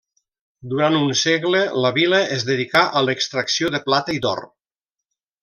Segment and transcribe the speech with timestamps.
[0.69, 4.43] Durant un segle la vila es dedicà a l'extracció de plata i d'or.